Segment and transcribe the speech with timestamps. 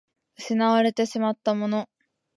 [0.39, 1.87] 失われてしまったもの